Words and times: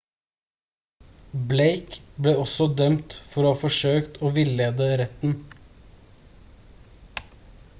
blake 1.49 1.99
ble 2.27 2.33
også 2.45 2.67
dømt 2.79 3.13
for 3.33 3.49
å 3.49 3.51
ha 3.51 3.59
forsøkt 3.65 4.17
å 4.29 4.33
villede 4.39 4.87
retten 5.03 5.37